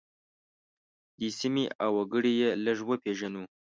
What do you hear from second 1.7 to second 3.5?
او وګړي یې لږ وپیژنو.